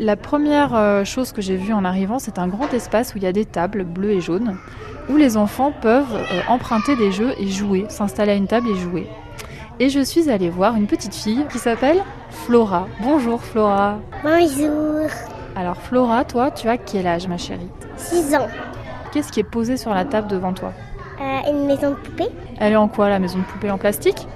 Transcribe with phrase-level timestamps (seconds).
[0.00, 3.24] La première euh, chose que j'ai vue en arrivant, c'est un grand espace où il
[3.24, 4.56] y a des tables bleues et jaunes,
[5.10, 8.76] où les enfants peuvent euh, emprunter des jeux et jouer, s'installer à une table et
[8.76, 9.08] jouer.
[9.80, 12.86] Et je suis allée voir une petite fille qui s'appelle Flora.
[13.02, 13.98] Bonjour Flora.
[14.22, 15.08] Bonjour.
[15.56, 17.68] Alors Flora, toi, tu as quel âge ma chérie?
[17.96, 18.46] 6 ans.
[19.12, 20.72] Qu'est-ce qui est posé sur la table devant toi?
[21.20, 22.28] Euh, une maison de poupée
[22.60, 23.72] Elle est en quoi la maison de poupée?
[23.72, 24.28] En plastique?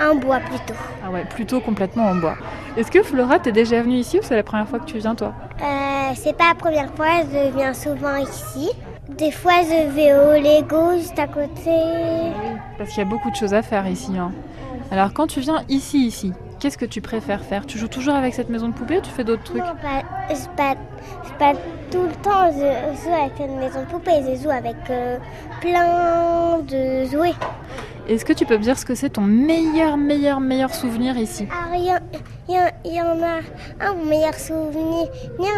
[0.00, 0.74] En bois plutôt.
[1.04, 2.36] Ah ouais, plutôt complètement en bois.
[2.76, 5.14] Est-ce que Flora, t'es déjà venue ici ou c'est la première fois que tu viens
[5.14, 5.32] toi?
[5.60, 8.70] Euh, c'est pas la première fois, je viens souvent ici.
[9.10, 12.32] Des fois, je vais au Lego juste à côté.
[12.78, 14.12] Parce qu'il y a beaucoup de choses à faire ici.
[14.18, 14.32] hein.
[14.90, 17.66] Alors quand tu viens ici, ici, qu'est-ce que tu préfères faire?
[17.66, 19.62] Tu joues toujours avec cette maison de poupée ou tu fais d'autres trucs?
[19.62, 20.02] Non, pas,
[20.34, 20.50] c'est
[21.38, 21.52] pas,
[21.90, 25.16] tout le temps je joue avec une maison de poupée, je joue avec euh,
[25.60, 27.34] plein de jouets.
[28.12, 31.46] Est-ce que tu peux me dire ce que c'est ton meilleur, meilleur, meilleur souvenir ici?
[31.50, 33.04] Alors, il y, en- y y a
[33.80, 35.08] un, mon meilleur souvenir,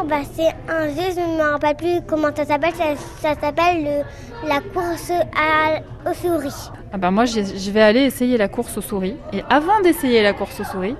[0.08, 2.84] bah, c'est un jeu, je ne me rappelle plus comment ça s'appelle, ça,
[3.20, 6.70] ça s'appelle le- la course à, aux souris.
[6.92, 9.16] Ah bah moi je vais aller essayer la course aux souris.
[9.32, 10.94] Et avant d'essayer la course aux souris,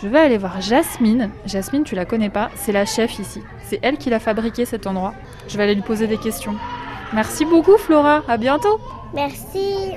[0.00, 1.30] je vais aller voir Jasmine.
[1.46, 3.42] Jasmine, tu la connais pas, c'est la chef ici.
[3.64, 5.14] C'est elle qui l'a fabriqué cet endroit.
[5.48, 6.54] Je vais aller lui poser des questions.
[7.12, 8.78] Merci beaucoup Flora, à bientôt
[9.14, 9.96] Merci.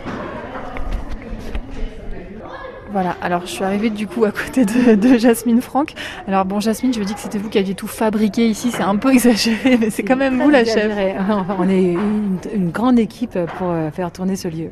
[2.95, 5.95] Voilà, alors je suis arrivée du coup à côté de, de Jasmine Franck.
[6.29, 8.83] Alors bon Jasmine, je me dis que c'était vous qui aviez tout fabriqué ici, c'est
[8.83, 10.77] un peu exagéré, mais c'est quand même vous la chef.
[10.77, 11.15] Exagéré.
[11.29, 14.69] Enfin, on est une, une grande équipe pour euh, faire tourner ce lieu.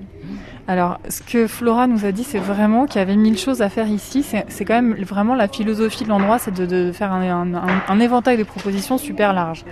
[0.69, 3.67] Alors, ce que Flora nous a dit, c'est vraiment qu'il y avait mille choses à
[3.67, 4.25] faire ici.
[4.47, 7.81] C'est quand même vraiment la philosophie de l'endroit, c'est de, de faire un, un- un-
[7.89, 9.65] un éventail de propositions super large.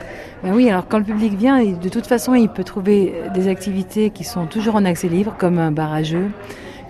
[0.44, 4.10] Ben oui, alors quand le public vient, de toute façon, il peut trouver des activités
[4.10, 6.28] qui sont toujours en accès libre, comme un bar à jeux,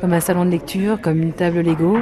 [0.01, 1.99] comme un salon de lecture, comme une table Lego,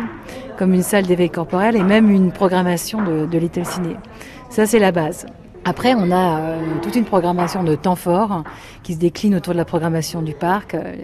[0.57, 3.97] comme une salle d'éveil corporel et même une programmation de, de Little Ciné.
[4.49, 5.25] Ça, c'est la base.
[5.65, 8.43] Après, on a euh, toute une programmation de temps fort
[8.81, 10.73] qui se décline autour de la programmation du parc.
[10.73, 10.95] Euh,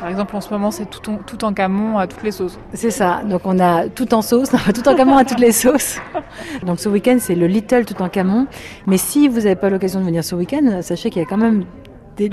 [0.00, 2.58] Par exemple, en ce moment, c'est tout en, tout en camon à toutes les sauces.
[2.72, 3.22] C'est ça.
[3.28, 5.98] Donc on a tout en sauce, non, tout en camon à toutes les sauces.
[6.64, 8.46] Donc ce week-end c'est le Little tout en camon.
[8.86, 11.36] Mais si vous n'avez pas l'occasion de venir ce week-end, sachez qu'il y a quand
[11.36, 11.64] même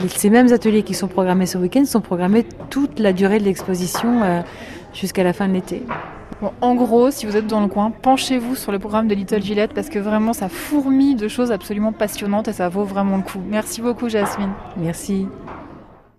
[0.10, 4.24] ces mêmes ateliers qui sont programmés ce week-end sont programmés toute la durée de l'exposition
[4.24, 4.42] euh,
[4.94, 5.84] jusqu'à la fin de l'été.
[6.42, 9.42] Bon, en gros, si vous êtes dans le coin, penchez-vous sur le programme de Little
[9.42, 13.24] Gillette parce que vraiment, ça fourmille de choses absolument passionnantes et ça vaut vraiment le
[13.24, 13.40] coup.
[13.48, 14.52] Merci beaucoup, Jasmine.
[14.78, 15.28] Merci.